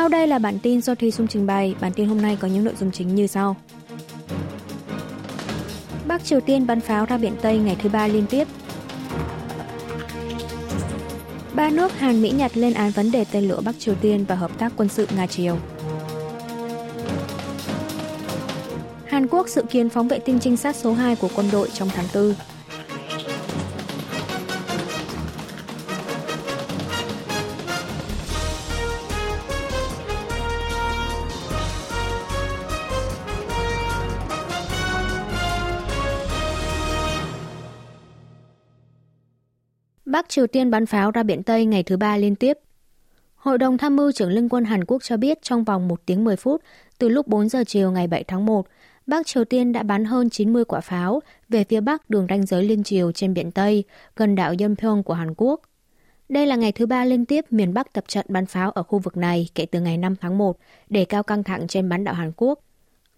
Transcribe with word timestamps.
Sau 0.00 0.08
đây 0.08 0.26
là 0.26 0.38
bản 0.38 0.58
tin 0.58 0.82
do 0.82 0.94
Thi 0.94 1.10
Dung 1.10 1.26
trình 1.26 1.46
bày. 1.46 1.74
Bản 1.80 1.92
tin 1.92 2.08
hôm 2.08 2.22
nay 2.22 2.38
có 2.40 2.48
những 2.48 2.64
nội 2.64 2.74
dung 2.80 2.90
chính 2.90 3.14
như 3.14 3.26
sau. 3.26 3.56
Bắc 6.06 6.24
Triều 6.24 6.40
Tiên 6.40 6.66
bắn 6.66 6.80
pháo 6.80 7.06
ra 7.06 7.18
biển 7.18 7.32
Tây 7.42 7.58
ngày 7.58 7.76
thứ 7.82 7.88
ba 7.88 8.06
liên 8.06 8.26
tiếp. 8.30 8.48
Ba 11.54 11.70
nước 11.70 11.98
Hàn, 11.98 12.22
Mỹ, 12.22 12.30
Nhật 12.30 12.56
lên 12.56 12.74
án 12.74 12.90
vấn 12.90 13.10
đề 13.10 13.24
tên 13.32 13.48
lửa 13.48 13.60
Bắc 13.64 13.74
Triều 13.78 13.94
Tiên 13.94 14.24
và 14.28 14.34
hợp 14.34 14.58
tác 14.58 14.72
quân 14.76 14.88
sự 14.88 15.06
Nga-Triều. 15.16 15.56
Hàn 19.06 19.26
Quốc 19.28 19.48
dự 19.48 19.62
kiến 19.70 19.88
phóng 19.88 20.08
vệ 20.08 20.18
tinh 20.18 20.38
trinh 20.40 20.56
sát 20.56 20.76
số 20.76 20.92
2 20.92 21.16
của 21.16 21.28
quân 21.36 21.48
đội 21.52 21.68
trong 21.74 21.88
tháng 21.94 22.06
4. 22.14 22.34
Bắc 40.10 40.28
Triều 40.28 40.46
Tiên 40.46 40.70
bắn 40.70 40.86
pháo 40.86 41.10
ra 41.10 41.22
biển 41.22 41.42
Tây 41.42 41.64
ngày 41.64 41.82
thứ 41.82 41.96
ba 41.96 42.16
liên 42.16 42.34
tiếp. 42.34 42.58
Hội 43.34 43.58
đồng 43.58 43.78
tham 43.78 43.96
mưu 43.96 44.12
trưởng 44.12 44.30
Liên 44.30 44.48
quân 44.48 44.64
Hàn 44.64 44.84
Quốc 44.84 45.02
cho 45.02 45.16
biết 45.16 45.42
trong 45.42 45.64
vòng 45.64 45.88
1 45.88 46.06
tiếng 46.06 46.24
10 46.24 46.36
phút, 46.36 46.62
từ 46.98 47.08
lúc 47.08 47.28
4 47.28 47.48
giờ 47.48 47.64
chiều 47.66 47.90
ngày 47.92 48.06
7 48.06 48.24
tháng 48.24 48.46
1, 48.46 48.66
Bắc 49.06 49.26
Triều 49.26 49.44
Tiên 49.44 49.72
đã 49.72 49.82
bắn 49.82 50.04
hơn 50.04 50.30
90 50.30 50.64
quả 50.64 50.80
pháo 50.80 51.20
về 51.48 51.64
phía 51.64 51.80
bắc 51.80 52.10
đường 52.10 52.26
ranh 52.28 52.46
giới 52.46 52.64
liên 52.64 52.82
triều 52.82 53.12
trên 53.12 53.34
biển 53.34 53.50
Tây, 53.50 53.84
gần 54.16 54.34
đảo 54.34 54.54
Yeonpyeong 54.58 55.02
của 55.02 55.14
Hàn 55.14 55.34
Quốc. 55.36 55.60
Đây 56.28 56.46
là 56.46 56.56
ngày 56.56 56.72
thứ 56.72 56.86
ba 56.86 57.04
liên 57.04 57.26
tiếp 57.26 57.44
miền 57.50 57.74
Bắc 57.74 57.92
tập 57.92 58.04
trận 58.08 58.26
bắn 58.28 58.46
pháo 58.46 58.70
ở 58.70 58.82
khu 58.82 58.98
vực 58.98 59.16
này 59.16 59.48
kể 59.54 59.66
từ 59.66 59.80
ngày 59.80 59.96
5 59.96 60.16
tháng 60.20 60.38
1 60.38 60.58
để 60.88 61.04
cao 61.04 61.22
căng 61.22 61.44
thẳng 61.44 61.66
trên 61.68 61.88
bán 61.88 62.04
đảo 62.04 62.14
Hàn 62.14 62.32
Quốc. 62.36 62.58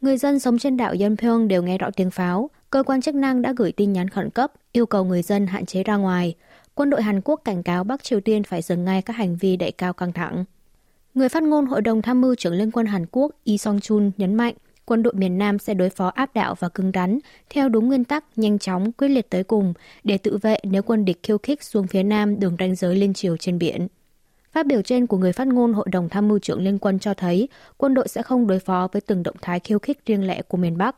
Người 0.00 0.16
dân 0.16 0.38
sống 0.38 0.58
trên 0.58 0.76
đảo 0.76 0.94
Yeonpyeong 1.00 1.48
đều 1.48 1.62
nghe 1.62 1.78
rõ 1.78 1.90
tiếng 1.96 2.10
pháo. 2.10 2.50
Cơ 2.70 2.82
quan 2.82 3.00
chức 3.00 3.14
năng 3.14 3.42
đã 3.42 3.52
gửi 3.56 3.72
tin 3.72 3.92
nhắn 3.92 4.08
khẩn 4.08 4.30
cấp 4.30 4.52
yêu 4.72 4.86
cầu 4.86 5.04
người 5.04 5.22
dân 5.22 5.46
hạn 5.46 5.66
chế 5.66 5.82
ra 5.82 5.96
ngoài. 5.96 6.34
Quân 6.74 6.90
đội 6.90 7.02
Hàn 7.02 7.20
Quốc 7.24 7.40
cảnh 7.44 7.62
cáo 7.62 7.84
Bắc 7.84 8.02
Triều 8.04 8.20
Tiên 8.20 8.42
phải 8.42 8.62
dừng 8.62 8.84
ngay 8.84 9.02
các 9.02 9.16
hành 9.16 9.36
vi 9.36 9.56
đẩy 9.56 9.72
cao 9.72 9.92
căng 9.92 10.12
thẳng. 10.12 10.44
Người 11.14 11.28
phát 11.28 11.42
ngôn 11.42 11.66
Hội 11.66 11.82
đồng 11.82 12.02
Tham 12.02 12.20
mưu 12.20 12.34
trưởng 12.34 12.54
Liên 12.54 12.70
quân 12.70 12.86
Hàn 12.86 13.06
Quốc 13.10 13.30
Lee 13.44 13.56
Song-chun 13.56 14.10
nhấn 14.16 14.34
mạnh 14.34 14.54
quân 14.84 15.02
đội 15.02 15.14
miền 15.14 15.38
Nam 15.38 15.58
sẽ 15.58 15.74
đối 15.74 15.90
phó 15.90 16.06
áp 16.08 16.34
đảo 16.34 16.54
và 16.58 16.68
cứng 16.68 16.90
rắn 16.94 17.18
theo 17.50 17.68
đúng 17.68 17.88
nguyên 17.88 18.04
tắc 18.04 18.24
nhanh 18.36 18.58
chóng, 18.58 18.92
quyết 18.92 19.08
liệt 19.08 19.30
tới 19.30 19.44
cùng 19.44 19.74
để 20.04 20.18
tự 20.18 20.38
vệ 20.42 20.58
nếu 20.62 20.82
quân 20.82 21.04
địch 21.04 21.18
khiêu 21.22 21.38
khích 21.38 21.62
xuống 21.62 21.86
phía 21.86 22.02
Nam 22.02 22.40
đường 22.40 22.56
ranh 22.58 22.74
giới 22.74 22.96
liên 22.96 23.14
triều 23.14 23.36
trên 23.36 23.58
biển. 23.58 23.88
Phát 24.52 24.66
biểu 24.66 24.82
trên 24.82 25.06
của 25.06 25.18
người 25.18 25.32
phát 25.32 25.48
ngôn 25.48 25.72
Hội 25.72 25.86
đồng 25.92 26.08
Tham 26.08 26.28
mưu 26.28 26.38
trưởng 26.38 26.64
Liên 26.64 26.78
quân 26.78 26.98
cho 26.98 27.14
thấy 27.14 27.48
quân 27.76 27.94
đội 27.94 28.08
sẽ 28.08 28.22
không 28.22 28.46
đối 28.46 28.58
phó 28.58 28.88
với 28.92 29.00
từng 29.00 29.22
động 29.22 29.36
thái 29.42 29.60
khiêu 29.60 29.78
khích 29.78 30.06
riêng 30.06 30.26
lẻ 30.26 30.42
của 30.42 30.56
miền 30.56 30.78
Bắc. 30.78 30.96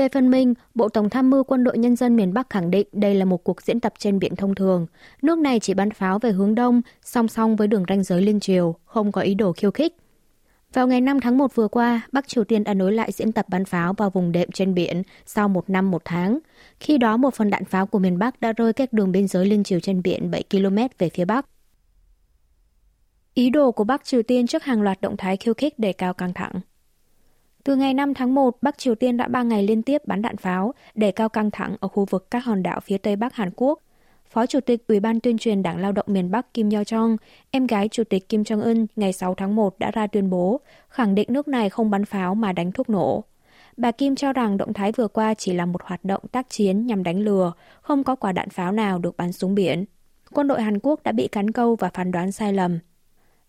Về 0.00 0.08
phần 0.08 0.30
mình, 0.30 0.54
Bộ 0.74 0.88
Tổng 0.88 1.10
tham 1.10 1.30
mưu 1.30 1.44
Quân 1.44 1.64
đội 1.64 1.78
Nhân 1.78 1.96
dân 1.96 2.16
miền 2.16 2.34
Bắc 2.34 2.50
khẳng 2.50 2.70
định 2.70 2.88
đây 2.92 3.14
là 3.14 3.24
một 3.24 3.44
cuộc 3.44 3.62
diễn 3.62 3.80
tập 3.80 3.92
trên 3.98 4.18
biển 4.18 4.36
thông 4.36 4.54
thường. 4.54 4.86
Nước 5.22 5.38
này 5.38 5.60
chỉ 5.60 5.74
bắn 5.74 5.90
pháo 5.90 6.18
về 6.18 6.30
hướng 6.30 6.54
đông, 6.54 6.82
song 7.02 7.28
song 7.28 7.56
với 7.56 7.68
đường 7.68 7.84
ranh 7.88 8.02
giới 8.02 8.22
liên 8.22 8.40
triều, 8.40 8.74
không 8.84 9.12
có 9.12 9.20
ý 9.20 9.34
đồ 9.34 9.52
khiêu 9.52 9.70
khích. 9.70 9.96
Vào 10.72 10.86
ngày 10.86 11.00
5 11.00 11.20
tháng 11.20 11.38
1 11.38 11.54
vừa 11.54 11.68
qua, 11.68 12.00
Bắc 12.12 12.28
Triều 12.28 12.44
Tiên 12.44 12.64
đã 12.64 12.74
nối 12.74 12.92
lại 12.92 13.12
diễn 13.12 13.32
tập 13.32 13.46
bắn 13.48 13.64
pháo 13.64 13.92
vào 13.92 14.10
vùng 14.10 14.32
đệm 14.32 14.50
trên 14.50 14.74
biển 14.74 15.02
sau 15.26 15.48
một 15.48 15.70
năm 15.70 15.90
một 15.90 16.02
tháng. 16.04 16.38
Khi 16.80 16.98
đó, 16.98 17.16
một 17.16 17.34
phần 17.34 17.50
đạn 17.50 17.64
pháo 17.64 17.86
của 17.86 17.98
miền 17.98 18.18
Bắc 18.18 18.40
đã 18.40 18.52
rơi 18.52 18.72
cách 18.72 18.92
đường 18.92 19.12
biên 19.12 19.28
giới 19.28 19.46
liên 19.46 19.64
triều 19.64 19.80
trên 19.80 20.02
biển 20.02 20.30
7 20.30 20.44
km 20.50 20.76
về 20.98 21.08
phía 21.08 21.24
Bắc. 21.24 21.46
Ý 23.34 23.50
đồ 23.50 23.72
của 23.72 23.84
Bắc 23.84 24.04
Triều 24.04 24.22
Tiên 24.22 24.46
trước 24.46 24.64
hàng 24.64 24.82
loạt 24.82 25.00
động 25.00 25.16
thái 25.16 25.36
khiêu 25.36 25.54
khích 25.54 25.78
đề 25.78 25.92
cao 25.92 26.14
căng 26.14 26.34
thẳng. 26.34 26.60
Từ 27.64 27.76
ngày 27.76 27.94
5 27.94 28.14
tháng 28.14 28.34
1, 28.34 28.58
Bắc 28.62 28.78
Triều 28.78 28.94
Tiên 28.94 29.16
đã 29.16 29.28
3 29.28 29.42
ngày 29.42 29.62
liên 29.62 29.82
tiếp 29.82 30.02
bắn 30.06 30.22
đạn 30.22 30.36
pháo 30.36 30.74
để 30.94 31.12
cao 31.12 31.28
căng 31.28 31.50
thẳng 31.50 31.76
ở 31.80 31.88
khu 31.88 32.04
vực 32.10 32.30
các 32.30 32.44
hòn 32.44 32.62
đảo 32.62 32.80
phía 32.80 32.98
tây 32.98 33.16
Bắc 33.16 33.34
Hàn 33.34 33.50
Quốc. 33.56 33.80
Phó 34.30 34.46
Chủ 34.46 34.60
tịch 34.60 34.86
Ủy 34.88 35.00
ban 35.00 35.20
tuyên 35.20 35.38
truyền 35.38 35.62
Đảng 35.62 35.78
Lao 35.80 35.92
động 35.92 36.06
miền 36.08 36.30
Bắc 36.30 36.54
Kim 36.54 36.70
Yo 36.70 36.80
Jong, 36.80 37.16
em 37.50 37.66
gái 37.66 37.88
Chủ 37.88 38.04
tịch 38.04 38.28
Kim 38.28 38.42
Jong 38.42 38.62
Un 38.62 38.86
ngày 38.96 39.12
6 39.12 39.34
tháng 39.34 39.56
1 39.56 39.78
đã 39.78 39.90
ra 39.90 40.06
tuyên 40.06 40.30
bố 40.30 40.60
khẳng 40.88 41.14
định 41.14 41.28
nước 41.30 41.48
này 41.48 41.70
không 41.70 41.90
bắn 41.90 42.04
pháo 42.04 42.34
mà 42.34 42.52
đánh 42.52 42.72
thuốc 42.72 42.90
nổ. 42.90 43.24
Bà 43.76 43.90
Kim 43.90 44.16
cho 44.16 44.32
rằng 44.32 44.56
động 44.56 44.72
thái 44.72 44.92
vừa 44.92 45.08
qua 45.08 45.34
chỉ 45.34 45.52
là 45.52 45.66
một 45.66 45.82
hoạt 45.82 46.04
động 46.04 46.22
tác 46.32 46.50
chiến 46.50 46.86
nhằm 46.86 47.02
đánh 47.02 47.20
lừa, 47.20 47.52
không 47.82 48.04
có 48.04 48.16
quả 48.16 48.32
đạn 48.32 48.50
pháo 48.50 48.72
nào 48.72 48.98
được 48.98 49.16
bắn 49.16 49.32
xuống 49.32 49.54
biển. 49.54 49.84
Quân 50.32 50.48
đội 50.48 50.62
Hàn 50.62 50.78
Quốc 50.82 51.02
đã 51.02 51.12
bị 51.12 51.28
cắn 51.28 51.50
câu 51.50 51.76
và 51.76 51.90
phán 51.94 52.12
đoán 52.12 52.32
sai 52.32 52.52
lầm. 52.52 52.78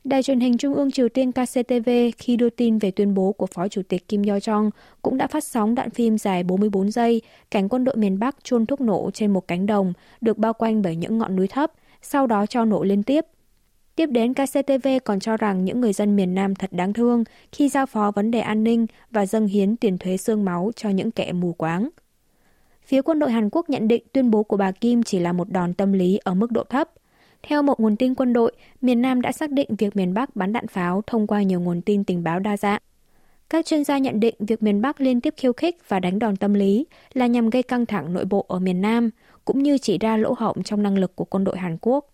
Đài 0.04 0.24
truyền 0.24 0.40
hình 0.40 0.58
Trung 0.58 0.74
ương 0.74 0.92
Triều 0.92 1.10
Tiên 1.10 1.32
KCTV 1.32 1.90
khi 2.18 2.36
đưa 2.36 2.50
tin 2.50 2.78
về 2.78 2.92
tuyên 2.92 3.14
bố 3.14 3.32
của 3.32 3.46
Phó 3.46 3.68
Chủ 3.68 3.82
tịch 3.90 4.08
Kim 4.08 4.22
Yo-jong 4.22 4.70
cũng 5.02 5.18
đã 5.18 5.28
phát 5.28 5.44
sóng 5.44 5.76
đoạn 5.76 5.90
phim 5.90 6.18
dài 6.18 6.44
44 6.44 6.92
giây 6.92 7.22
cảnh 7.52 7.70
quân 7.70 7.84
đội 7.84 7.96
miền 7.96 8.20
Bắc 8.20 8.36
chôn 8.44 8.66
thuốc 8.66 8.82
nổ 8.82 9.12
trên 9.14 9.34
một 9.34 9.48
cánh 9.48 9.66
đồng 9.66 9.94
được 10.22 10.38
bao 10.38 10.54
quanh 10.54 10.82
bởi 10.82 10.96
những 10.96 11.18
ngọn 11.18 11.36
núi 11.36 11.48
thấp, 11.48 11.72
sau 12.02 12.28
đó 12.28 12.46
cho 12.46 12.66
nổ 12.66 12.84
liên 12.84 13.04
tiếp. 13.04 13.26
Tiếp 13.96 14.06
đến, 14.06 14.34
KCTV 14.34 14.88
còn 15.06 15.20
cho 15.20 15.38
rằng 15.38 15.66
những 15.66 15.82
người 15.82 15.94
dân 15.94 16.16
miền 16.16 16.36
Nam 16.36 16.56
thật 16.56 16.74
đáng 16.74 16.94
thương 16.94 17.24
khi 17.52 17.70
giao 17.70 17.86
phó 17.86 18.12
vấn 18.12 18.32
đề 18.32 18.40
an 18.40 18.64
ninh 18.64 18.86
và 19.12 19.26
dâng 19.26 19.48
hiến 19.48 19.76
tiền 19.76 19.98
thuế 19.98 20.18
xương 20.18 20.46
máu 20.46 20.72
cho 20.76 20.90
những 20.90 21.12
kẻ 21.12 21.32
mù 21.32 21.54
quáng. 21.54 21.90
Phía 22.86 23.02
quân 23.02 23.20
đội 23.20 23.32
Hàn 23.32 23.50
Quốc 23.52 23.70
nhận 23.70 23.88
định 23.88 24.04
tuyên 24.14 24.32
bố 24.32 24.44
của 24.44 24.58
bà 24.58 24.72
Kim 24.72 25.04
chỉ 25.04 25.20
là 25.20 25.34
một 25.34 25.50
đòn 25.50 25.74
tâm 25.74 25.94
lý 25.94 26.20
ở 26.24 26.34
mức 26.34 26.52
độ 26.52 26.64
thấp, 26.64 26.90
theo 27.44 27.62
một 27.62 27.80
nguồn 27.80 27.96
tin 27.96 28.16
quân 28.16 28.34
đội, 28.34 28.52
miền 28.82 29.02
Nam 29.02 29.22
đã 29.22 29.32
xác 29.32 29.52
định 29.52 29.76
việc 29.78 29.96
miền 29.96 30.14
Bắc 30.14 30.36
bắn 30.36 30.54
đạn 30.54 30.68
pháo 30.68 31.02
thông 31.08 31.28
qua 31.28 31.42
nhiều 31.42 31.60
nguồn 31.60 31.82
tin 31.82 32.04
tình 32.04 32.24
báo 32.24 32.40
đa 32.40 32.58
dạng. 32.58 32.82
Các 33.50 33.66
chuyên 33.66 33.84
gia 33.84 33.98
nhận 33.98 34.20
định 34.20 34.36
việc 34.40 34.64
miền 34.64 34.82
Bắc 34.82 35.02
liên 35.02 35.22
tiếp 35.22 35.34
khiêu 35.38 35.54
khích 35.54 35.78
và 35.88 36.00
đánh 36.00 36.20
đòn 36.20 36.36
tâm 36.36 36.54
lý 36.54 36.86
là 37.14 37.28
nhằm 37.28 37.50
gây 37.50 37.64
căng 37.64 37.86
thẳng 37.86 38.14
nội 38.14 38.26
bộ 38.26 38.46
ở 38.48 38.60
miền 38.60 38.82
Nam, 38.82 39.10
cũng 39.46 39.64
như 39.64 39.78
chỉ 39.78 39.98
ra 39.98 40.18
lỗ 40.18 40.36
hổng 40.38 40.64
trong 40.64 40.84
năng 40.84 40.98
lực 40.98 41.16
của 41.16 41.26
quân 41.26 41.44
đội 41.44 41.58
Hàn 41.58 41.78
Quốc. 41.82 42.08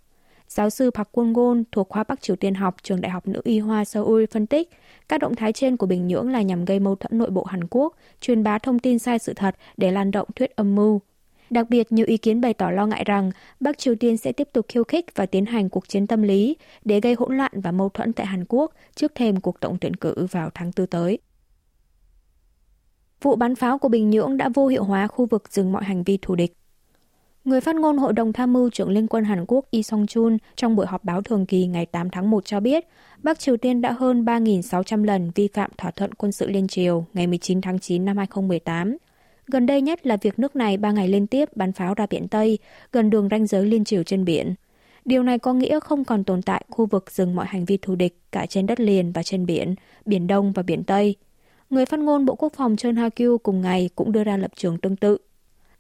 Giáo 0.48 0.70
sư 0.70 0.92
Park 0.92 1.08
Kwon-gon 1.12 1.64
thuộc 1.72 1.90
khoa 1.90 2.04
Bắc 2.04 2.22
Triều 2.22 2.36
Tiên 2.36 2.56
học 2.56 2.76
trường 2.84 3.02
Đại 3.02 3.12
học 3.12 3.28
Nữ 3.28 3.42
y 3.44 3.60
Hoa 3.60 3.86
Seoul 3.86 4.26
phân 4.32 4.48
tích, 4.48 4.70
các 5.10 5.20
động 5.20 5.36
thái 5.36 5.54
trên 5.54 5.78
của 5.78 5.86
Bình 5.86 6.08
Nhưỡng 6.08 6.30
là 6.30 6.42
nhằm 6.42 6.66
gây 6.66 6.80
mâu 6.80 6.96
thuẫn 6.96 7.18
nội 7.18 7.30
bộ 7.30 7.44
Hàn 7.44 7.68
Quốc, 7.70 7.96
truyền 8.22 8.44
bá 8.44 8.58
thông 8.58 8.80
tin 8.80 9.00
sai 9.00 9.20
sự 9.20 9.34
thật 9.34 9.56
để 9.78 9.92
lan 9.92 10.12
động 10.12 10.28
thuyết 10.36 10.56
âm 10.56 10.76
mưu. 10.76 11.02
Đặc 11.50 11.70
biệt, 11.70 11.92
nhiều 11.92 12.06
ý 12.06 12.18
kiến 12.18 12.42
bày 12.42 12.54
tỏ 12.54 12.72
lo 12.72 12.86
ngại 12.86 13.04
rằng 13.04 13.32
Bắc 13.60 13.78
Triều 13.78 13.96
Tiên 13.96 14.18
sẽ 14.18 14.32
tiếp 14.32 14.48
tục 14.54 14.66
khiêu 14.68 14.84
khích 14.84 15.06
và 15.16 15.26
tiến 15.26 15.46
hành 15.46 15.70
cuộc 15.70 15.88
chiến 15.88 16.08
tâm 16.08 16.22
lý 16.22 16.56
để 16.86 17.00
gây 17.00 17.14
hỗn 17.14 17.38
loạn 17.38 17.52
và 17.54 17.72
mâu 17.72 17.90
thuẫn 17.90 18.14
tại 18.14 18.26
Hàn 18.26 18.46
Quốc 18.50 18.74
trước 18.96 19.12
thêm 19.16 19.40
cuộc 19.40 19.60
tổng 19.60 19.78
tuyển 19.82 19.96
cử 19.96 20.28
vào 20.32 20.50
tháng 20.54 20.72
tư 20.72 20.86
tới. 20.86 21.20
Vụ 23.22 23.36
bắn 23.36 23.56
pháo 23.56 23.78
của 23.78 23.90
Bình 23.90 24.10
Nhưỡng 24.10 24.38
đã 24.38 24.50
vô 24.54 24.68
hiệu 24.68 24.84
hóa 24.84 25.08
khu 25.08 25.26
vực 25.26 25.44
dừng 25.50 25.72
mọi 25.72 25.84
hành 25.84 26.04
vi 26.04 26.18
thù 26.22 26.36
địch. 26.36 26.54
Người 27.46 27.62
phát 27.62 27.76
ngôn 27.76 27.98
Hội 27.98 28.14
đồng 28.14 28.34
Tham 28.34 28.54
mưu 28.54 28.70
trưởng 28.70 28.90
Liên 28.90 29.08
quân 29.08 29.24
Hàn 29.24 29.46
Quốc 29.48 29.66
Lee 29.72 29.82
Song-chun 29.82 30.38
trong 30.56 30.76
buổi 30.76 30.86
họp 30.86 31.04
báo 31.04 31.22
thường 31.22 31.46
kỳ 31.46 31.68
ngày 31.68 31.86
8 31.86 32.10
tháng 32.10 32.30
1 32.30 32.46
cho 32.46 32.60
biết, 32.60 32.88
Bắc 33.24 33.40
Triều 33.40 33.58
Tiên 33.58 33.82
đã 33.82 33.92
hơn 33.92 34.26
3.600 34.26 35.04
lần 35.04 35.32
vi 35.36 35.48
phạm 35.54 35.72
thỏa 35.78 35.92
thuận 35.92 36.14
quân 36.14 36.32
sự 36.32 36.48
liên 36.50 36.68
triều 36.68 37.06
ngày 37.14 37.28
19 37.28 37.62
tháng 37.62 37.80
9 37.80 38.06
năm 38.06 38.18
2018 38.18 38.98
Gần 39.52 39.66
đây 39.66 39.82
nhất 39.82 40.08
là 40.08 40.18
việc 40.18 40.40
nước 40.40 40.56
này 40.56 40.78
ba 40.78 40.92
ngày 40.92 41.08
liên 41.08 41.28
tiếp 41.28 41.50
bắn 41.56 41.74
pháo 41.74 41.94
ra 41.94 42.06
biển 42.10 42.28
Tây, 42.28 42.58
gần 42.92 43.10
đường 43.10 43.28
ranh 43.32 43.48
giới 43.48 43.66
liên 43.66 43.84
triều 43.84 44.04
trên 44.04 44.26
biển. 44.26 44.56
Điều 45.06 45.24
này 45.24 45.40
có 45.40 45.54
nghĩa 45.54 45.80
không 45.80 46.06
còn 46.06 46.24
tồn 46.24 46.42
tại 46.42 46.66
khu 46.70 46.86
vực 46.86 47.12
dừng 47.12 47.36
mọi 47.36 47.46
hành 47.46 47.66
vi 47.66 47.78
thù 47.78 47.96
địch 47.96 48.18
cả 48.32 48.46
trên 48.46 48.66
đất 48.66 48.80
liền 48.80 49.12
và 49.12 49.24
trên 49.24 49.46
biển, 49.46 49.76
Biển 50.06 50.28
Đông 50.28 50.54
và 50.54 50.64
Biển 50.64 50.84
Tây. 50.84 51.16
Người 51.70 51.86
phát 51.86 52.00
ngôn 52.00 52.26
Bộ 52.26 52.36
Quốc 52.36 52.54
phòng 52.56 52.76
Chun 52.76 52.96
Ha-kyu 52.96 53.38
cùng 53.38 53.62
ngày 53.62 53.90
cũng 53.96 54.12
đưa 54.12 54.24
ra 54.24 54.38
lập 54.38 54.52
trường 54.56 54.78
tương 54.78 54.96
tự. 54.96 55.18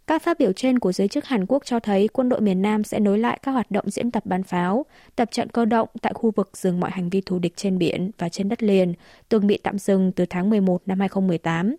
Các 0.07 0.23
phát 0.23 0.39
biểu 0.39 0.51
trên 0.51 0.79
của 0.79 0.91
giới 0.91 1.07
chức 1.07 1.25
Hàn 1.25 1.45
Quốc 1.45 1.65
cho 1.65 1.79
thấy 1.79 2.07
quân 2.07 2.29
đội 2.29 2.41
miền 2.41 2.61
Nam 2.61 2.83
sẽ 2.83 2.99
nối 2.99 3.19
lại 3.19 3.39
các 3.43 3.51
hoạt 3.51 3.71
động 3.71 3.89
diễn 3.89 4.11
tập 4.11 4.25
bắn 4.25 4.43
pháo, 4.43 4.85
tập 5.15 5.29
trận 5.31 5.49
cơ 5.49 5.65
động 5.65 5.89
tại 6.01 6.13
khu 6.13 6.31
vực 6.31 6.57
dừng 6.57 6.79
mọi 6.79 6.91
hành 6.91 7.09
vi 7.09 7.21
thù 7.21 7.39
địch 7.39 7.53
trên 7.55 7.77
biển 7.77 8.11
và 8.17 8.29
trên 8.29 8.49
đất 8.49 8.63
liền, 8.63 8.93
từng 9.29 9.47
bị 9.47 9.57
tạm 9.63 9.79
dừng 9.79 10.11
từ 10.11 10.25
tháng 10.29 10.49
11 10.49 10.81
năm 10.85 10.99
2018. 10.99 11.75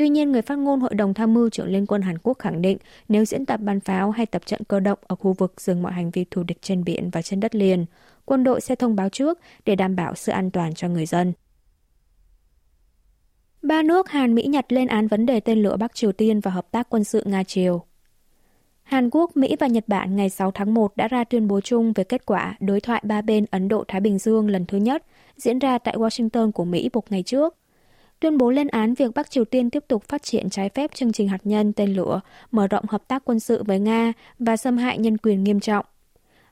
Tuy 0.00 0.08
nhiên, 0.08 0.32
người 0.32 0.42
phát 0.42 0.58
ngôn 0.58 0.80
Hội 0.80 0.94
đồng 0.94 1.14
Tham 1.14 1.34
mưu 1.34 1.50
trưởng 1.50 1.68
Liên 1.68 1.86
quân 1.86 2.02
Hàn 2.02 2.18
Quốc 2.18 2.38
khẳng 2.38 2.62
định 2.62 2.78
nếu 3.08 3.24
diễn 3.24 3.46
tập 3.46 3.60
bắn 3.60 3.80
pháo 3.80 4.10
hay 4.10 4.26
tập 4.26 4.42
trận 4.46 4.60
cơ 4.68 4.80
động 4.80 4.98
ở 5.06 5.16
khu 5.16 5.32
vực 5.32 5.60
dừng 5.60 5.82
mọi 5.82 5.92
hành 5.92 6.10
vi 6.10 6.24
thù 6.30 6.42
địch 6.42 6.62
trên 6.62 6.84
biển 6.84 7.10
và 7.10 7.22
trên 7.22 7.40
đất 7.40 7.54
liền, 7.54 7.86
quân 8.24 8.44
đội 8.44 8.60
sẽ 8.60 8.74
thông 8.74 8.96
báo 8.96 9.08
trước 9.08 9.38
để 9.64 9.76
đảm 9.76 9.96
bảo 9.96 10.14
sự 10.14 10.32
an 10.32 10.50
toàn 10.50 10.74
cho 10.74 10.88
người 10.88 11.06
dân. 11.06 11.32
Ba 13.62 13.82
nước 13.82 14.08
Hàn, 14.08 14.34
Mỹ, 14.34 14.46
Nhật 14.46 14.72
lên 14.72 14.88
án 14.88 15.08
vấn 15.08 15.26
đề 15.26 15.40
tên 15.40 15.62
lửa 15.62 15.76
Bắc 15.76 15.94
Triều 15.94 16.12
Tiên 16.12 16.40
và 16.40 16.50
hợp 16.50 16.70
tác 16.70 16.90
quân 16.90 17.04
sự 17.04 17.22
Nga-Triều. 17.26 17.80
Hàn 18.82 19.10
Quốc, 19.10 19.36
Mỹ 19.36 19.56
và 19.60 19.66
Nhật 19.66 19.84
Bản 19.88 20.16
ngày 20.16 20.30
6 20.30 20.50
tháng 20.50 20.74
1 20.74 20.96
đã 20.96 21.08
ra 21.08 21.24
tuyên 21.24 21.48
bố 21.48 21.60
chung 21.60 21.92
về 21.92 22.04
kết 22.04 22.26
quả 22.26 22.56
đối 22.60 22.80
thoại 22.80 23.02
ba 23.04 23.22
bên 23.22 23.46
Ấn 23.50 23.68
Độ-Thái 23.68 24.00
Bình 24.00 24.18
Dương 24.18 24.48
lần 24.48 24.66
thứ 24.66 24.78
nhất 24.78 25.06
diễn 25.36 25.58
ra 25.58 25.78
tại 25.78 25.96
Washington 25.96 26.52
của 26.52 26.64
Mỹ 26.64 26.90
một 26.92 27.12
ngày 27.12 27.22
trước 27.22 27.59
tuyên 28.20 28.38
bố 28.38 28.50
lên 28.50 28.68
án 28.68 28.94
việc 28.94 29.14
Bắc 29.14 29.30
Triều 29.30 29.44
Tiên 29.44 29.70
tiếp 29.70 29.84
tục 29.88 30.04
phát 30.08 30.22
triển 30.22 30.50
trái 30.50 30.68
phép 30.68 30.94
chương 30.94 31.12
trình 31.12 31.28
hạt 31.28 31.40
nhân 31.44 31.72
tên 31.72 31.94
lửa, 31.94 32.20
mở 32.50 32.66
rộng 32.66 32.84
hợp 32.88 33.02
tác 33.08 33.22
quân 33.24 33.40
sự 33.40 33.62
với 33.62 33.80
Nga 33.80 34.12
và 34.38 34.56
xâm 34.56 34.76
hại 34.76 34.98
nhân 34.98 35.16
quyền 35.16 35.44
nghiêm 35.44 35.60
trọng. 35.60 35.86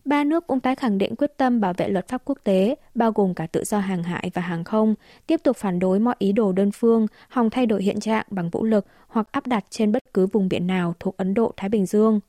Ba 0.04 0.24
nước 0.24 0.46
cũng 0.46 0.60
tái 0.60 0.74
khẳng 0.74 0.98
định 0.98 1.16
quyết 1.16 1.36
tâm 1.36 1.60
bảo 1.60 1.72
vệ 1.76 1.88
luật 1.88 2.08
pháp 2.08 2.22
quốc 2.24 2.38
tế, 2.44 2.74
bao 2.94 3.12
gồm 3.12 3.34
cả 3.34 3.46
tự 3.46 3.64
do 3.64 3.78
hàng 3.78 4.02
hải 4.02 4.30
và 4.34 4.42
hàng 4.42 4.64
không, 4.64 4.94
tiếp 5.26 5.40
tục 5.44 5.56
phản 5.56 5.78
đối 5.78 5.98
mọi 5.98 6.14
ý 6.18 6.32
đồ 6.32 6.52
đơn 6.52 6.70
phương, 6.70 7.06
hòng 7.28 7.50
thay 7.50 7.66
đổi 7.66 7.82
hiện 7.82 8.00
trạng 8.00 8.26
bằng 8.30 8.50
vũ 8.50 8.64
lực 8.64 8.86
hoặc 9.08 9.28
áp 9.32 9.46
đặt 9.46 9.64
trên 9.70 9.92
bất 9.92 10.14
cứ 10.14 10.26
vùng 10.26 10.48
biển 10.48 10.66
nào 10.66 10.94
thuộc 11.00 11.16
Ấn 11.16 11.34
Độ-Thái 11.34 11.68
Bình 11.68 11.86
Dương. 11.86 12.20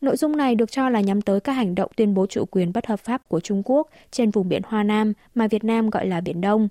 Nội 0.00 0.16
dung 0.16 0.36
này 0.36 0.54
được 0.54 0.70
cho 0.70 0.88
là 0.88 1.00
nhắm 1.00 1.22
tới 1.22 1.40
các 1.40 1.52
hành 1.52 1.74
động 1.74 1.90
tuyên 1.96 2.14
bố 2.14 2.26
chủ 2.26 2.44
quyền 2.50 2.72
bất 2.72 2.86
hợp 2.86 3.00
pháp 3.00 3.28
của 3.28 3.40
Trung 3.40 3.62
Quốc 3.64 3.88
trên 4.10 4.30
vùng 4.30 4.48
biển 4.48 4.62
Hoa 4.64 4.82
Nam 4.82 5.12
mà 5.34 5.46
Việt 5.48 5.64
Nam 5.64 5.90
gọi 5.90 6.06
là 6.06 6.20
Biển 6.20 6.40
Đông. 6.40 6.68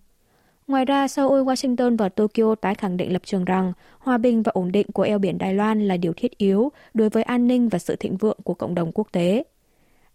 Ngoài 0.69 0.85
ra, 0.85 1.07
Seoul, 1.07 1.41
Washington 1.41 1.97
và 1.97 2.09
Tokyo 2.09 2.55
tái 2.55 2.75
khẳng 2.75 2.97
định 2.97 3.13
lập 3.13 3.21
trường 3.25 3.45
rằng 3.45 3.73
hòa 3.99 4.17
bình 4.17 4.43
và 4.43 4.51
ổn 4.55 4.71
định 4.71 4.87
của 4.93 5.03
eo 5.03 5.19
biển 5.19 5.37
Đài 5.37 5.53
Loan 5.53 5.87
là 5.87 5.97
điều 5.97 6.13
thiết 6.13 6.37
yếu 6.37 6.71
đối 6.93 7.09
với 7.09 7.23
an 7.23 7.47
ninh 7.47 7.69
và 7.69 7.79
sự 7.79 7.95
thịnh 7.95 8.17
vượng 8.17 8.37
của 8.43 8.53
cộng 8.53 8.75
đồng 8.75 8.91
quốc 8.91 9.07
tế. 9.11 9.43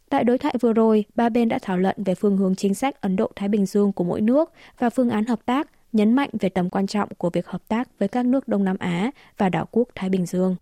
Tại 0.08 0.24
đối 0.24 0.38
thoại 0.38 0.54
vừa 0.60 0.72
rồi, 0.72 1.04
ba 1.14 1.28
bên 1.28 1.48
đã 1.48 1.58
thảo 1.62 1.78
luận 1.78 1.96
về 2.04 2.14
phương 2.14 2.36
hướng 2.36 2.54
chính 2.54 2.74
sách 2.74 3.00
Ấn 3.00 3.16
Độ-Thái 3.16 3.48
Bình 3.48 3.66
Dương 3.66 3.92
của 3.92 4.04
mỗi 4.04 4.20
nước 4.20 4.52
và 4.78 4.90
phương 4.90 5.10
án 5.10 5.24
hợp 5.24 5.46
tác, 5.46 5.70
nhấn 5.92 6.12
mạnh 6.12 6.30
về 6.40 6.48
tầm 6.48 6.70
quan 6.70 6.86
trọng 6.86 7.08
của 7.18 7.30
việc 7.30 7.46
hợp 7.46 7.68
tác 7.68 7.98
với 7.98 8.08
các 8.08 8.26
nước 8.26 8.48
Đông 8.48 8.64
Nam 8.64 8.76
Á 8.78 9.10
và 9.38 9.48
đảo 9.48 9.68
quốc 9.70 9.88
Thái 9.94 10.10
Bình 10.10 10.26
Dương. 10.26 10.56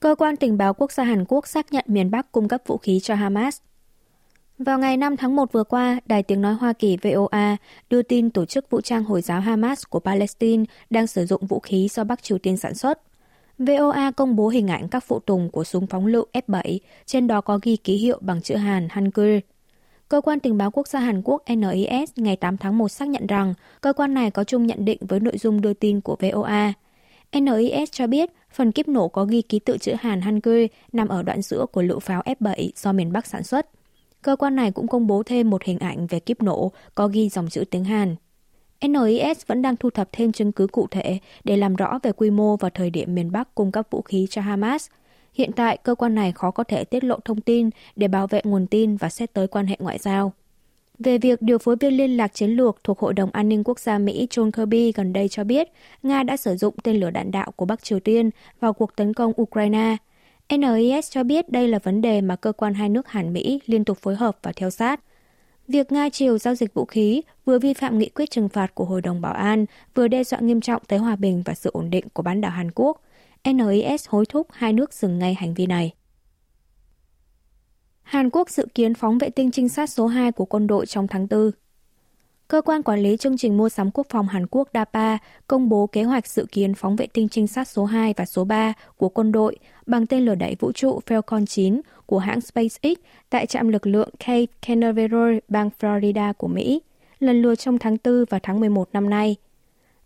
Cơ 0.00 0.14
quan 0.14 0.36
tình 0.36 0.58
báo 0.58 0.74
quốc 0.74 0.92
gia 0.92 1.04
Hàn 1.04 1.24
Quốc 1.28 1.46
xác 1.46 1.72
nhận 1.72 1.84
miền 1.88 2.10
Bắc 2.10 2.32
cung 2.32 2.48
cấp 2.48 2.62
vũ 2.66 2.76
khí 2.78 3.00
cho 3.00 3.14
Hamas. 3.14 3.60
Vào 4.66 4.78
ngày 4.78 4.96
5 4.96 5.16
tháng 5.16 5.36
1 5.36 5.52
vừa 5.52 5.64
qua, 5.64 6.00
Đài 6.06 6.22
tiếng 6.22 6.42
nói 6.42 6.54
Hoa 6.54 6.72
Kỳ 6.72 6.96
VOA 7.02 7.56
đưa 7.90 8.02
tin 8.02 8.30
tổ 8.30 8.44
chức 8.44 8.70
vũ 8.70 8.80
trang 8.80 9.04
Hồi 9.04 9.22
giáo 9.22 9.40
Hamas 9.40 9.82
của 9.88 10.00
Palestine 10.00 10.64
đang 10.90 11.06
sử 11.06 11.26
dụng 11.26 11.46
vũ 11.46 11.60
khí 11.60 11.88
do 11.90 12.04
Bắc 12.04 12.22
Triều 12.22 12.38
Tiên 12.38 12.56
sản 12.56 12.74
xuất. 12.74 13.00
VOA 13.58 14.10
công 14.10 14.36
bố 14.36 14.48
hình 14.48 14.68
ảnh 14.68 14.88
các 14.88 15.04
phụ 15.04 15.18
tùng 15.18 15.50
của 15.50 15.64
súng 15.64 15.86
phóng 15.86 16.06
lựu 16.06 16.26
F-7, 16.32 16.78
trên 17.06 17.26
đó 17.26 17.40
có 17.40 17.58
ghi 17.62 17.76
ký 17.76 17.96
hiệu 17.96 18.18
bằng 18.20 18.42
chữ 18.42 18.54
Hàn 18.54 18.88
Hangul. 18.90 19.38
Cơ 20.08 20.20
quan 20.20 20.40
tình 20.40 20.58
báo 20.58 20.70
quốc 20.70 20.88
gia 20.88 21.00
Hàn 21.00 21.22
Quốc 21.24 21.42
NIS 21.48 22.10
ngày 22.16 22.36
8 22.36 22.56
tháng 22.56 22.78
1 22.78 22.88
xác 22.88 23.08
nhận 23.08 23.26
rằng 23.26 23.54
cơ 23.80 23.92
quan 23.92 24.14
này 24.14 24.30
có 24.30 24.44
chung 24.44 24.66
nhận 24.66 24.84
định 24.84 24.98
với 25.00 25.20
nội 25.20 25.38
dung 25.38 25.60
đưa 25.60 25.72
tin 25.72 26.00
của 26.00 26.16
VOA. 26.20 26.72
NIS 27.32 27.90
cho 27.92 28.06
biết 28.06 28.30
phần 28.52 28.72
kíp 28.72 28.88
nổ 28.88 29.08
có 29.08 29.24
ghi 29.24 29.42
ký 29.42 29.58
tự 29.58 29.78
chữ 29.78 29.92
Hàn 30.00 30.20
Hangul 30.20 30.64
nằm 30.92 31.08
ở 31.08 31.22
đoạn 31.22 31.42
giữa 31.42 31.66
của 31.72 31.82
lựu 31.82 31.98
pháo 31.98 32.22
F-7 32.22 32.70
do 32.76 32.92
miền 32.92 33.12
Bắc 33.12 33.26
sản 33.26 33.42
xuất. 33.42 33.66
Cơ 34.22 34.36
quan 34.36 34.56
này 34.56 34.70
cũng 34.70 34.88
công 34.88 35.06
bố 35.06 35.22
thêm 35.22 35.50
một 35.50 35.64
hình 35.64 35.78
ảnh 35.78 36.06
về 36.06 36.20
kiếp 36.20 36.42
nổ 36.42 36.72
có 36.94 37.08
ghi 37.08 37.28
dòng 37.28 37.48
chữ 37.48 37.64
tiếng 37.70 37.84
Hàn. 37.84 38.16
NIS 38.82 39.46
vẫn 39.46 39.62
đang 39.62 39.76
thu 39.76 39.90
thập 39.90 40.08
thêm 40.12 40.32
chứng 40.32 40.52
cứ 40.52 40.66
cụ 40.66 40.86
thể 40.90 41.18
để 41.44 41.56
làm 41.56 41.76
rõ 41.76 41.98
về 42.02 42.12
quy 42.12 42.30
mô 42.30 42.56
và 42.56 42.70
thời 42.70 42.90
điểm 42.90 43.14
miền 43.14 43.32
Bắc 43.32 43.54
cung 43.54 43.72
cấp 43.72 43.86
vũ 43.90 44.02
khí 44.02 44.26
cho 44.30 44.42
Hamas. 44.42 44.88
Hiện 45.34 45.52
tại, 45.52 45.76
cơ 45.82 45.94
quan 45.94 46.14
này 46.14 46.32
khó 46.32 46.50
có 46.50 46.64
thể 46.64 46.84
tiết 46.84 47.04
lộ 47.04 47.18
thông 47.24 47.40
tin 47.40 47.70
để 47.96 48.08
bảo 48.08 48.26
vệ 48.26 48.40
nguồn 48.44 48.66
tin 48.66 48.96
và 48.96 49.08
xét 49.08 49.32
tới 49.32 49.46
quan 49.46 49.66
hệ 49.66 49.76
ngoại 49.78 49.98
giao. 49.98 50.32
Về 50.98 51.18
việc 51.18 51.42
điều 51.42 51.58
phối 51.58 51.76
viên 51.76 51.92
liên 51.96 52.16
lạc 52.16 52.34
chiến 52.34 52.50
lược 52.50 52.84
thuộc 52.84 52.98
Hội 52.98 53.14
đồng 53.14 53.30
An 53.30 53.48
ninh 53.48 53.64
Quốc 53.64 53.78
gia 53.78 53.98
Mỹ 53.98 54.26
John 54.30 54.50
Kirby 54.50 54.92
gần 54.92 55.12
đây 55.12 55.28
cho 55.28 55.44
biết 55.44 55.68
Nga 56.02 56.22
đã 56.22 56.36
sử 56.36 56.56
dụng 56.56 56.74
tên 56.82 56.96
lửa 56.96 57.10
đạn 57.10 57.30
đạo 57.30 57.52
của 57.56 57.64
Bắc 57.64 57.84
Triều 57.84 58.00
Tiên 58.00 58.30
vào 58.60 58.72
cuộc 58.72 58.96
tấn 58.96 59.14
công 59.14 59.32
Ukraine. 59.42 59.96
NIS 60.58 61.10
cho 61.10 61.24
biết 61.24 61.48
đây 61.48 61.68
là 61.68 61.78
vấn 61.78 62.00
đề 62.02 62.20
mà 62.20 62.36
cơ 62.36 62.52
quan 62.52 62.74
hai 62.74 62.88
nước 62.88 63.08
Hàn 63.08 63.32
Mỹ 63.32 63.60
liên 63.66 63.84
tục 63.84 63.98
phối 63.98 64.16
hợp 64.16 64.38
và 64.42 64.52
theo 64.56 64.70
sát. 64.70 65.00
Việc 65.68 65.92
Nga 65.92 66.08
chiều 66.08 66.38
giao 66.38 66.54
dịch 66.54 66.74
vũ 66.74 66.84
khí 66.84 67.22
vừa 67.44 67.58
vi 67.58 67.74
phạm 67.74 67.98
nghị 67.98 68.08
quyết 68.08 68.30
trừng 68.30 68.48
phạt 68.48 68.74
của 68.74 68.84
Hội 68.84 69.00
đồng 69.00 69.20
Bảo 69.20 69.32
an, 69.32 69.66
vừa 69.94 70.08
đe 70.08 70.24
dọa 70.24 70.40
nghiêm 70.40 70.60
trọng 70.60 70.82
tới 70.88 70.98
hòa 70.98 71.16
bình 71.16 71.42
và 71.44 71.54
sự 71.54 71.70
ổn 71.72 71.90
định 71.90 72.04
của 72.12 72.22
bán 72.22 72.40
đảo 72.40 72.50
Hàn 72.50 72.70
Quốc. 72.74 73.02
NIS 73.44 74.08
hối 74.08 74.26
thúc 74.26 74.46
hai 74.50 74.72
nước 74.72 74.94
dừng 74.94 75.18
ngay 75.18 75.34
hành 75.34 75.54
vi 75.54 75.66
này. 75.66 75.92
Hàn 78.02 78.30
Quốc 78.30 78.50
dự 78.50 78.66
kiến 78.74 78.94
phóng 78.94 79.18
vệ 79.18 79.30
tinh 79.30 79.50
trinh 79.50 79.68
sát 79.68 79.90
số 79.90 80.06
2 80.06 80.32
của 80.32 80.44
quân 80.44 80.66
đội 80.66 80.86
trong 80.86 81.08
tháng 81.08 81.26
4. 81.30 81.50
Cơ 82.50 82.62
quan 82.62 82.82
quản 82.82 83.00
lý 83.00 83.16
chương 83.16 83.36
trình 83.36 83.56
mua 83.56 83.68
sắm 83.68 83.90
quốc 83.90 84.06
phòng 84.10 84.28
Hàn 84.28 84.46
Quốc 84.50 84.68
DAPA 84.74 85.18
công 85.46 85.68
bố 85.68 85.86
kế 85.86 86.02
hoạch 86.02 86.26
dự 86.26 86.46
kiến 86.52 86.74
phóng 86.74 86.96
vệ 86.96 87.06
tinh 87.06 87.28
trinh 87.28 87.46
sát 87.46 87.68
số 87.68 87.84
2 87.84 88.14
và 88.16 88.24
số 88.24 88.44
3 88.44 88.72
của 88.96 89.08
quân 89.08 89.32
đội 89.32 89.56
bằng 89.86 90.06
tên 90.06 90.24
lửa 90.24 90.34
đẩy 90.34 90.56
vũ 90.60 90.72
trụ 90.72 91.00
Falcon 91.06 91.46
9 91.46 91.80
của 92.06 92.18
hãng 92.18 92.40
SpaceX 92.40 92.98
tại 93.30 93.46
trạm 93.46 93.68
lực 93.68 93.86
lượng 93.86 94.08
Cape 94.18 94.46
Canaveral, 94.66 95.38
bang 95.48 95.70
Florida 95.80 96.32
của 96.32 96.48
Mỹ, 96.48 96.82
lần 97.20 97.42
lượt 97.42 97.54
trong 97.54 97.78
tháng 97.78 97.96
4 98.04 98.24
và 98.30 98.38
tháng 98.42 98.60
11 98.60 98.88
năm 98.92 99.10
nay. 99.10 99.36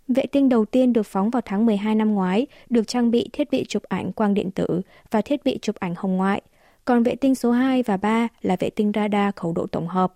Vệ 0.09 0.27
tinh 0.27 0.49
đầu 0.49 0.65
tiên 0.65 0.93
được 0.93 1.07
phóng 1.07 1.31
vào 1.31 1.43
tháng 1.45 1.67
12 1.67 1.95
năm 1.95 2.15
ngoái, 2.15 2.47
được 2.71 2.89
trang 2.89 3.11
bị 3.11 3.29
thiết 3.33 3.51
bị 3.51 3.65
chụp 3.69 3.83
ảnh 3.83 4.13
quang 4.13 4.35
điện 4.35 4.51
tử 4.51 4.81
và 5.11 5.21
thiết 5.21 5.45
bị 5.45 5.59
chụp 5.63 5.77
ảnh 5.77 5.95
hồng 5.97 6.17
ngoại, 6.17 6.43
còn 6.85 7.03
vệ 7.03 7.15
tinh 7.15 7.35
số 7.35 7.51
2 7.51 7.83
và 7.83 7.97
3 7.97 8.29
là 8.43 8.57
vệ 8.61 8.71
tinh 8.71 8.93
radar 8.95 9.35
khẩu 9.37 9.53
độ 9.53 9.67
tổng 9.67 9.89
hợp, 9.89 10.15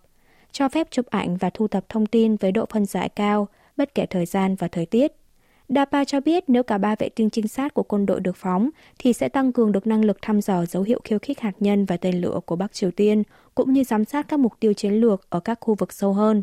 cho 0.52 0.68
phép 0.68 0.90
chụp 0.90 1.06
ảnh 1.06 1.36
và 1.36 1.50
thu 1.50 1.68
thập 1.68 1.88
thông 1.88 2.06
tin 2.06 2.36
với 2.36 2.52
độ 2.52 2.66
phân 2.70 2.86
giải 2.86 3.08
cao, 3.08 3.48
bất 3.76 3.94
kể 3.94 4.06
thời 4.06 4.26
gian 4.26 4.54
và 4.54 4.68
thời 4.68 4.86
tiết. 4.86 5.12
DAPA 5.68 6.04
cho 6.04 6.20
biết 6.20 6.44
nếu 6.46 6.62
cả 6.62 6.78
ba 6.78 6.96
vệ 6.98 7.08
tinh 7.08 7.30
trinh 7.30 7.48
sát 7.48 7.74
của 7.74 7.82
quân 7.82 8.06
đội 8.06 8.20
được 8.20 8.36
phóng, 8.36 8.70
thì 8.98 9.12
sẽ 9.12 9.28
tăng 9.28 9.52
cường 9.52 9.72
được 9.72 9.86
năng 9.86 10.04
lực 10.04 10.18
thăm 10.22 10.40
dò 10.40 10.66
dấu 10.66 10.82
hiệu 10.82 11.00
khiêu 11.04 11.18
khích 11.18 11.40
hạt 11.40 11.52
nhân 11.60 11.84
và 11.84 11.96
tên 11.96 12.20
lửa 12.20 12.40
của 12.46 12.56
Bắc 12.56 12.72
Triều 12.72 12.90
Tiên, 12.90 13.22
cũng 13.54 13.72
như 13.72 13.84
giám 13.84 14.04
sát 14.04 14.28
các 14.28 14.40
mục 14.40 14.52
tiêu 14.60 14.72
chiến 14.72 14.92
lược 14.92 15.30
ở 15.30 15.40
các 15.40 15.58
khu 15.60 15.74
vực 15.74 15.92
sâu 15.92 16.12
hơn. 16.12 16.42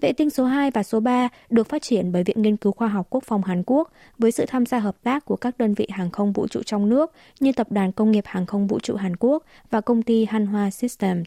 Vệ 0.00 0.12
tinh 0.12 0.30
số 0.30 0.44
2 0.44 0.70
và 0.70 0.82
số 0.82 1.00
3 1.00 1.28
được 1.50 1.68
phát 1.68 1.82
triển 1.82 2.12
bởi 2.12 2.24
Viện 2.24 2.42
Nghiên 2.42 2.56
cứu 2.56 2.72
Khoa 2.72 2.88
học 2.88 3.06
Quốc 3.10 3.24
phòng 3.24 3.42
Hàn 3.42 3.62
Quốc 3.66 3.92
với 4.18 4.32
sự 4.32 4.44
tham 4.48 4.66
gia 4.66 4.78
hợp 4.78 4.96
tác 5.02 5.24
của 5.24 5.36
các 5.36 5.58
đơn 5.58 5.74
vị 5.74 5.88
hàng 5.90 6.10
không 6.10 6.32
vũ 6.32 6.48
trụ 6.48 6.62
trong 6.62 6.88
nước 6.88 7.12
như 7.40 7.52
Tập 7.52 7.66
đoàn 7.70 7.92
Công 7.92 8.10
nghiệp 8.10 8.24
Hàng 8.26 8.46
không 8.46 8.66
Vũ 8.66 8.80
trụ 8.80 8.96
Hàn 8.96 9.16
Quốc 9.16 9.44
và 9.70 9.80
công 9.80 10.02
ty 10.02 10.26
Hanwha 10.26 10.70
Systems. 10.70 11.26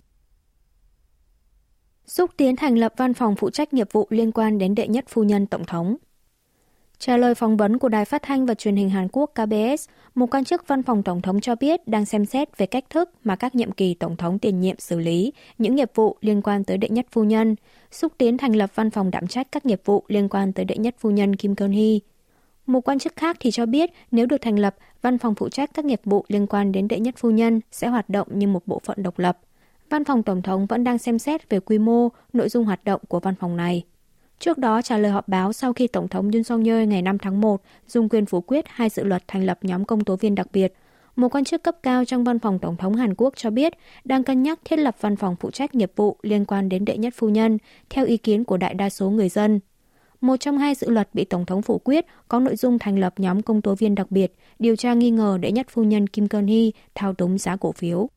Xúc 2.09 2.31
tiến 2.38 2.56
thành 2.56 2.75
lập 2.75 2.94
văn 2.97 3.13
phòng 3.13 3.35
phụ 3.35 3.50
trách 3.50 3.73
nghiệp 3.73 3.88
vụ 3.91 4.07
liên 4.09 4.31
quan 4.31 4.57
đến 4.57 4.75
đệ 4.75 4.88
nhất 4.88 5.06
phu 5.07 5.23
nhân 5.23 5.47
Tổng 5.47 5.65
thống. 5.65 5.95
Trả 7.00 7.17
lời 7.17 7.35
phỏng 7.35 7.57
vấn 7.57 7.79
của 7.79 7.89
Đài 7.89 8.06
Phát 8.06 8.21
thanh 8.23 8.45
và 8.45 8.53
Truyền 8.53 8.75
hình 8.75 8.89
Hàn 8.89 9.07
Quốc 9.11 9.31
KBS, 9.33 9.89
một 10.15 10.33
quan 10.33 10.45
chức 10.45 10.67
văn 10.67 10.83
phòng 10.83 11.03
Tổng 11.03 11.21
thống 11.21 11.41
cho 11.41 11.56
biết 11.56 11.88
đang 11.88 12.06
xem 12.06 12.25
xét 12.25 12.57
về 12.57 12.65
cách 12.65 12.89
thức 12.89 13.09
mà 13.23 13.35
các 13.35 13.56
nhiệm 13.56 13.71
kỳ 13.71 13.94
Tổng 13.94 14.17
thống 14.17 14.39
tiền 14.39 14.59
nhiệm 14.59 14.79
xử 14.79 15.00
lý 15.00 15.33
những 15.57 15.75
nghiệp 15.75 15.91
vụ 15.95 16.17
liên 16.21 16.41
quan 16.41 16.63
tới 16.63 16.77
đệ 16.77 16.89
nhất 16.89 17.06
phu 17.11 17.23
nhân, 17.23 17.56
xúc 17.91 18.13
tiến 18.17 18.38
thành 18.38 18.55
lập 18.55 18.71
văn 18.75 18.91
phòng 18.91 19.12
đảm 19.12 19.27
trách 19.27 19.47
các 19.51 19.65
nghiệp 19.65 19.81
vụ 19.85 20.03
liên 20.07 20.29
quan 20.29 20.53
tới 20.53 20.65
đệ 20.65 20.77
nhất 20.77 20.95
phu 21.00 21.09
nhân 21.09 21.35
Kim 21.35 21.55
Keon 21.55 21.71
Hee. 21.71 22.00
Một 22.65 22.81
quan 22.81 23.00
chức 23.00 23.15
khác 23.15 23.38
thì 23.39 23.51
cho 23.51 23.65
biết 23.65 23.91
nếu 24.12 24.25
được 24.25 24.41
thành 24.41 24.59
lập, 24.59 24.75
văn 25.01 25.17
phòng 25.17 25.35
phụ 25.35 25.50
trách 25.50 25.69
các 25.73 25.85
nghiệp 25.85 26.01
vụ 26.03 26.25
liên 26.27 26.47
quan 26.47 26.71
đến 26.71 26.88
đệ 26.88 27.00
nhất 27.00 27.15
phu 27.17 27.31
nhân 27.31 27.62
sẽ 27.71 27.88
hoạt 27.88 28.09
động 28.09 28.27
như 28.31 28.47
một 28.47 28.67
bộ 28.67 28.81
phận 28.85 29.03
độc 29.03 29.19
lập. 29.19 29.39
Văn 29.89 30.03
phòng 30.03 30.24
Tổng 30.24 30.41
thống 30.41 30.65
vẫn 30.65 30.84
đang 30.84 30.98
xem 30.98 31.19
xét 31.19 31.50
về 31.50 31.60
quy 31.60 31.77
mô, 31.77 32.10
nội 32.34 32.50
dung 32.50 32.65
hoạt 32.65 32.84
động 32.84 33.01
của 33.08 33.19
văn 33.19 33.36
phòng 33.36 33.58
này. 33.58 33.84
Trước 34.39 34.58
đó 34.58 34.81
trả 34.81 34.98
lời 34.98 35.12
họp 35.12 35.27
báo 35.27 35.53
sau 35.53 35.74
khi 35.74 35.88
Tổng 35.88 36.08
thống 36.08 36.31
Yoon 36.31 36.43
song 36.43 36.63
yeol 36.63 36.86
ngày 36.86 37.01
5 37.01 37.17
tháng 37.17 37.41
1 37.41 37.62
dùng 37.88 38.10
quyền 38.10 38.25
phủ 38.25 38.41
quyết 38.41 38.65
hai 38.67 38.89
dự 38.89 39.03
luật 39.03 39.24
thành 39.27 39.43
lập 39.43 39.60
nhóm 39.62 39.86
công 39.86 40.03
tố 40.03 40.15
viên 40.15 40.36
đặc 40.36 40.48
biệt, 40.53 40.74
một 41.15 41.36
quan 41.36 41.43
chức 41.43 41.63
cấp 41.63 41.75
cao 41.84 42.05
trong 42.05 42.24
văn 42.24 42.39
phòng 42.39 42.60
Tổng 42.60 42.77
thống 42.77 42.96
Hàn 42.96 43.15
Quốc 43.17 43.34
cho 43.38 43.50
biết 43.50 43.74
đang 44.03 44.24
cân 44.24 44.43
nhắc 44.43 44.60
thiết 44.65 44.79
lập 44.79 44.96
văn 45.01 45.15
phòng 45.15 45.36
phụ 45.39 45.51
trách 45.51 45.75
nghiệp 45.75 45.91
vụ 45.96 46.17
liên 46.22 46.46
quan 46.46 46.69
đến 46.69 46.86
đệ 46.86 46.98
nhất 46.98 47.13
phu 47.17 47.29
nhân, 47.29 47.58
theo 47.89 48.05
ý 48.05 48.17
kiến 48.17 48.43
của 48.43 48.58
đại 48.58 48.74
đa 48.74 48.89
số 48.89 49.10
người 49.10 49.29
dân. 49.29 49.60
Một 50.22 50.38
trong 50.39 50.58
hai 50.58 50.75
dự 50.75 50.89
luật 50.89 51.10
bị 51.13 51.25
Tổng 51.25 51.46
thống 51.46 51.62
phủ 51.62 51.81
quyết 51.84 52.05
có 52.27 52.39
nội 52.39 52.55
dung 52.55 52.79
thành 52.79 53.00
lập 53.00 53.13
nhóm 53.17 53.41
công 53.41 53.62
tố 53.62 53.75
viên 53.75 53.96
đặc 53.96 54.12
biệt 54.12 54.36
điều 54.60 54.75
tra 54.75 54.93
nghi 54.93 55.12
ngờ 55.12 55.38
đệ 55.41 55.51
nhất 55.51 55.67
phu 55.69 55.84
nhân 55.84 56.08
Kim 56.08 56.27
Keon 56.27 56.48
Hee 56.48 56.69
thao 56.96 57.13
túng 57.13 57.38
giá 57.38 57.55
cổ 57.55 57.72
phiếu. 57.72 58.10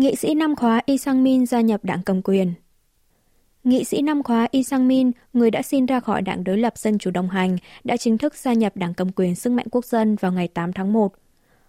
Nghị 0.00 0.16
sĩ 0.16 0.34
năm 0.34 0.56
khóa 0.56 0.80
Y 0.86 0.98
Sang-min 0.98 1.46
gia 1.46 1.60
nhập 1.60 1.84
đảng 1.84 2.02
cầm 2.02 2.22
quyền 2.22 2.52
Nghị 3.64 3.84
sĩ 3.84 4.02
năm 4.02 4.22
khóa 4.22 4.48
Y 4.50 4.62
Sang-min, 4.62 5.10
người 5.32 5.50
đã 5.50 5.62
xin 5.62 5.86
ra 5.86 6.00
khỏi 6.00 6.22
đảng 6.22 6.44
đối 6.44 6.58
lập 6.58 6.78
Dân 6.78 6.98
Chủ 6.98 7.10
Đồng 7.10 7.28
Hành, 7.28 7.56
đã 7.84 7.96
chính 7.96 8.18
thức 8.18 8.34
gia 8.34 8.52
nhập 8.52 8.76
đảng 8.76 8.94
cầm 8.94 9.12
quyền 9.12 9.34
Sức 9.34 9.52
mạnh 9.52 9.66
quốc 9.70 9.84
dân 9.84 10.16
vào 10.16 10.32
ngày 10.32 10.48
8 10.48 10.72
tháng 10.72 10.92
1. 10.92 11.12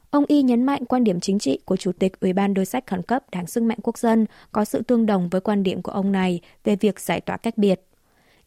Ông 0.09 0.25
Y 0.27 0.41
nhấn 0.41 0.63
mạnh 0.63 0.85
quan 0.85 1.03
điểm 1.03 1.19
chính 1.19 1.39
trị 1.39 1.59
của 1.65 1.77
Chủ 1.77 1.91
tịch 1.91 2.19
Ủy 2.19 2.33
ban 2.33 2.53
đối 2.53 2.65
sách 2.65 2.87
khẩn 2.87 3.01
cấp 3.01 3.23
Đảng 3.31 3.47
Sức 3.47 3.63
mạnh 3.63 3.77
quốc 3.83 3.97
dân 3.97 4.25
có 4.51 4.65
sự 4.65 4.81
tương 4.81 5.05
đồng 5.05 5.29
với 5.29 5.41
quan 5.41 5.63
điểm 5.63 5.81
của 5.81 5.91
ông 5.91 6.11
này 6.11 6.39
về 6.63 6.75
việc 6.75 6.99
giải 6.99 7.21
tỏa 7.21 7.37
cách 7.37 7.57
biệt. 7.57 7.81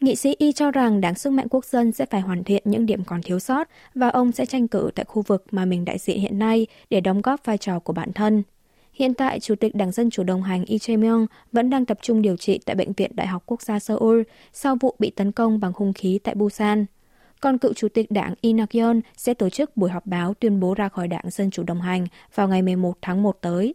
Nghị 0.01 0.17
sĩ 0.17 0.35
Y 0.39 0.53
cho 0.53 0.71
rằng 0.71 1.01
Đảng 1.01 1.15
Sức 1.15 1.31
mạnh 1.31 1.49
quốc 1.51 1.65
dân 1.65 1.93
sẽ 1.93 2.07
phải 2.07 2.21
hoàn 2.21 2.45
thiện 2.45 2.63
những 2.65 2.87
điểm 2.87 3.05
còn 3.05 3.23
thiếu 3.23 3.39
sót 3.39 3.69
và 3.95 4.09
ông 4.09 4.33
sẽ 4.33 4.47
tranh 4.47 4.69
cử 4.69 4.91
tại 4.95 5.05
khu 5.05 5.23
vực 5.23 5.45
mà 5.51 5.65
mình 5.65 5.85
đại 5.85 5.99
diện 5.99 6.21
hiện 6.21 6.39
nay 6.39 6.67
để 6.91 7.01
đóng 7.01 7.23
góp 7.23 7.45
vai 7.45 7.59
trò 7.59 7.79
của 7.79 7.93
bản 7.93 8.13
thân. 8.13 8.43
Hiện 8.95 9.15
tại, 9.15 9.41
Chủ 9.41 9.55
tịch 9.55 9.75
Đảng 9.75 9.93
Dân 9.93 10.11
Chủ 10.11 10.23
đồng 10.23 10.43
hành 10.43 10.65
Lee 10.69 10.79
Jae-myung 10.79 11.27
vẫn 11.53 11.71
đang 11.71 11.85
tập 11.85 11.99
trung 12.03 12.23
điều 12.23 12.37
trị 12.37 12.61
tại 12.67 12.77
Bệnh 12.77 12.93
viện 12.93 13.11
Đại 13.15 13.27
học 13.27 13.43
Quốc 13.47 13.63
gia 13.63 13.79
Seoul 13.79 14.23
sau 14.53 14.77
vụ 14.81 14.95
bị 14.99 15.11
tấn 15.11 15.33
công 15.33 15.61
bằng 15.61 15.73
hung 15.77 15.93
khí 15.93 16.19
tại 16.25 16.35
Busan. 16.35 16.87
Còn 17.41 17.59
cựu 17.59 17.73
Chủ 17.73 17.89
tịch 17.89 18.11
Đảng 18.11 18.35
Lee 18.43 18.53
Nak-yeon 18.53 19.01
sẽ 19.17 19.35
tổ 19.35 19.51
chức 19.51 19.77
buổi 19.77 19.91
họp 19.91 20.07
báo 20.07 20.35
tuyên 20.35 20.61
bố 20.61 20.75
ra 20.75 20.89
khỏi 20.89 21.09
Đảng 21.09 21.31
Dân 21.31 21.51
Chủ 21.51 21.63
đồng 21.63 21.81
hành 21.81 22.07
vào 22.35 22.49
ngày 22.49 22.63
11 22.63 22.99
tháng 23.03 23.23
1 23.23 23.39
tới. 23.41 23.75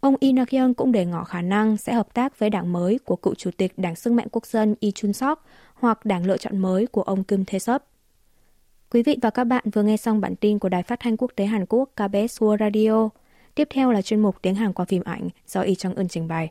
Ông 0.00 0.14
Lee 0.20 0.32
Nak-yeon 0.32 0.74
cũng 0.74 0.92
để 0.92 1.04
ngỏ 1.04 1.24
khả 1.24 1.42
năng 1.42 1.76
sẽ 1.76 1.92
hợp 1.92 2.14
tác 2.14 2.38
với 2.38 2.50
đảng 2.50 2.72
mới 2.72 2.98
của 3.04 3.16
cựu 3.16 3.34
Chủ 3.34 3.50
tịch 3.56 3.72
Đảng 3.76 3.96
Sức 3.96 4.12
mạnh 4.12 4.26
Quốc 4.32 4.46
dân 4.46 4.74
Lee 4.80 4.90
Chun-sok 4.90 5.36
hoặc 5.74 6.04
đảng 6.04 6.26
lựa 6.26 6.36
chọn 6.36 6.58
mới 6.58 6.86
của 6.86 7.02
ông 7.02 7.24
Kim 7.24 7.44
Tae-sop. 7.44 7.78
Quý 8.90 9.02
vị 9.02 9.18
và 9.22 9.30
các 9.30 9.44
bạn 9.44 9.64
vừa 9.72 9.82
nghe 9.82 9.96
xong 9.96 10.20
bản 10.20 10.36
tin 10.36 10.58
của 10.58 10.68
Đài 10.68 10.82
Phát 10.82 11.00
thanh 11.00 11.16
Quốc 11.16 11.32
tế 11.36 11.44
Hàn 11.44 11.66
Quốc 11.68 11.90
KBS 11.96 12.42
World 12.42 12.58
Radio. 12.58 13.08
Tiếp 13.58 13.68
theo 13.70 13.92
là 13.92 14.02
chuyên 14.02 14.20
mục 14.20 14.36
tiếng 14.42 14.54
Hàn 14.54 14.72
qua 14.72 14.84
phim 14.84 15.02
ảnh 15.04 15.28
do 15.46 15.60
Y 15.60 15.74
Trong 15.74 15.94
Ưn 15.94 16.08
trình 16.08 16.28
bày. 16.28 16.50